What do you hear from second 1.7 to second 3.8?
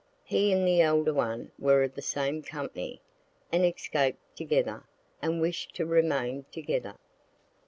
of the same company, and